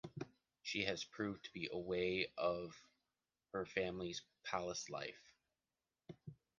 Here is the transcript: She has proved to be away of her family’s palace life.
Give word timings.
She 0.63 0.85
has 0.85 1.03
proved 1.03 1.43
to 1.45 1.53
be 1.53 1.69
away 1.71 2.33
of 2.35 2.75
her 3.53 3.67
family’s 3.67 4.23
palace 4.43 4.89
life. 4.89 5.31